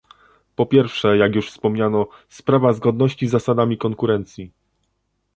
Po 0.55 0.65
pierwsze, 0.65 1.17
jak 1.17 1.35
już 1.35 1.51
wspomniano, 1.51 2.07
sprawa 2.29 2.73
zgodności 2.73 3.27
z 3.27 3.31
zasadami 3.31 3.77
konkurencji 3.77 4.51